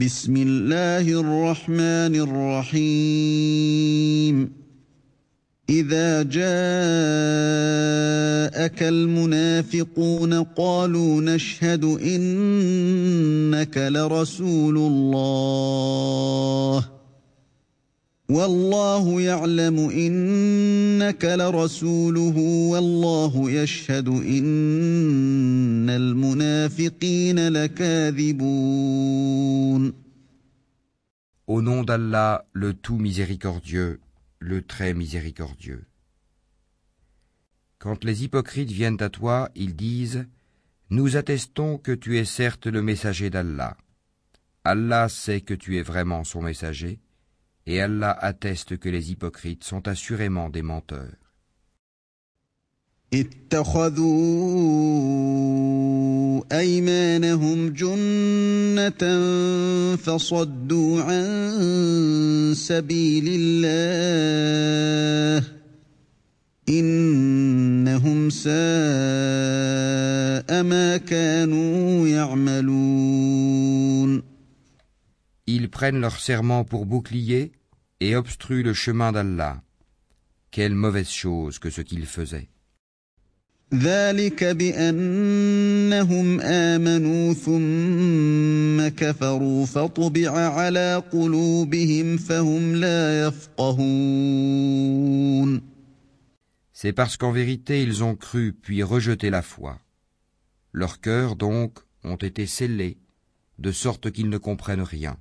[0.00, 2.14] بسم الله الرحمن
[2.74, 4.52] الرحيم.
[5.70, 6.42] إذا جاءك
[8.82, 15.40] المنافقون قالوا نشهد إنك لرسول الله.
[18.30, 22.38] والله يعلم إنك لرسوله
[22.70, 28.50] والله يشهد إن المنافقين لكاذبون.
[31.50, 33.98] Au nom d'Allah, le tout miséricordieux,
[34.38, 35.84] le très miséricordieux.
[37.80, 40.28] Quand les hypocrites viennent à toi, ils disent
[40.90, 43.76] Nous attestons que tu es certes le messager d'Allah.
[44.62, 47.00] Allah sait que tu es vraiment son messager,
[47.66, 51.16] et Allah atteste que les hypocrites sont assurément des menteurs.
[56.39, 59.03] اتخذوا ايمانهم جنه
[59.95, 61.25] فصدوا عن
[62.55, 63.87] سبيل الله
[66.69, 68.53] انهم ساء
[70.63, 73.55] ما كانوا يعملون
[75.47, 77.51] Ils prennent leur serment pour bouclier
[77.99, 79.61] et obstruent le chemin d'Allah.
[80.49, 82.49] Quelle mauvaise chose que ce qu'ils faisaient.
[83.73, 94.55] ذلك بانهم امنوا ثم كفروا فطبع على قلوبهم فهم لا يفقهون
[96.73, 99.79] C'est parce qu'en vérité ils ont cru puis rejeté la foi.
[100.73, 102.97] Leurs cœurs donc ont été scellés,
[103.59, 105.17] de sorte qu'ils ne comprennent rien.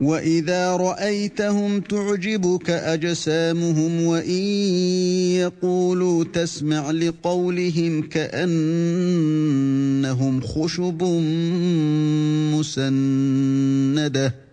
[0.00, 4.42] وَإِذَا رَأَيْتَهُمْ تُعْجِبُكَ أَجْسَامُهُمْ وَإِنْ
[5.38, 9.20] يَقُولُوا تَسْمَعْ لِقَوْلِهِمْ كَأَنَّهُمْ
[10.40, 11.02] خُشُبٌ
[12.54, 14.44] مُسَنَّدَةٌ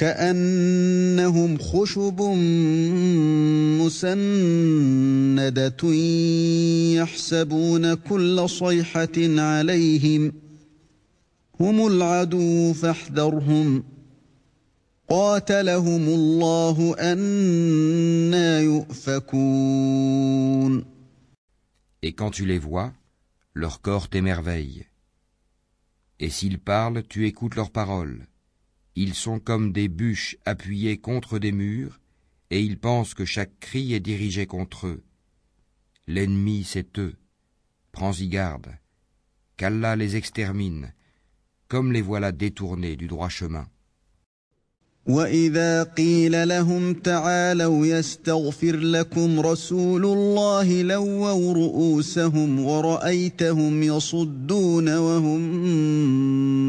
[0.00, 2.20] كأنهم خشب
[3.80, 5.84] مسندة
[6.94, 10.32] يحسبون كل صيحة عليهم
[11.60, 13.82] هم العدو فاحذرهم ۖ
[15.09, 20.15] قاتلهم الله أنا يؤفكون
[22.01, 22.93] Et quand tu les vois,
[23.53, 24.85] leur corps t'émerveille.
[26.19, 28.27] Et s'ils parlent, tu écoutes leurs paroles.
[28.95, 31.99] Ils sont comme des bûches appuyées contre des murs,
[32.49, 35.03] et ils pensent que chaque cri est dirigé contre eux.
[36.07, 37.15] L'ennemi, c'est eux.
[37.91, 38.77] Prends-y garde.
[39.57, 40.93] Qu'Allah les extermine,
[41.67, 43.67] comme les voilà détournés du droit chemin.
[45.09, 55.41] واذا قيل لهم تعالوا يستغفر لكم رسول الله لووا رؤوسهم ورايتهم يصدون وهم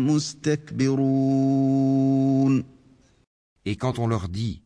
[0.06, 1.56] مستكبرون
[3.68, 4.62] Et quand on leur dit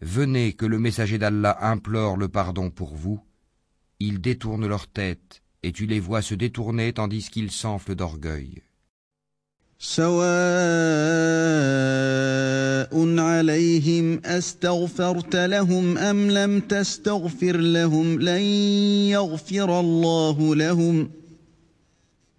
[0.00, 3.20] Venez que le messager d'Allah implore le pardon pour vous,
[3.98, 8.62] ils détournent leur tête, et tu les vois se détourner tandis qu'ils s'enflent d'orgueil.
[9.78, 10.16] سواء
[12.36, 12.49] عليهم
[14.24, 18.40] استغفرت لهم ام لم تستغفر لهم لن
[19.10, 21.10] يغفر الله لهم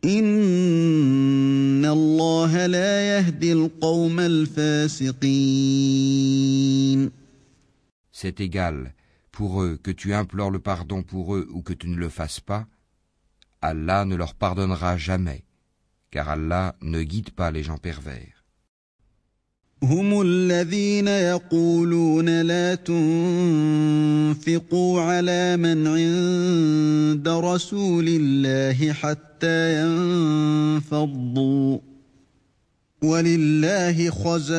[0.06, 5.58] ان الله لا يهدي القوم الفاسقين
[8.12, 8.96] C'est égal,
[9.32, 12.40] pour eux, que tu implores le pardon pour eux ou que tu ne le fasses
[12.40, 12.66] pas,
[13.62, 15.44] Allah ne leur pardonnera jamais,
[16.10, 18.41] car Allah ne guide pas les gens pervers.
[19.83, 23.01] هم الذين يقولون لا تنفقوا
[25.01, 31.79] على من عند رسول الله حتى ينفضوا.
[33.03, 34.53] ولله خزائن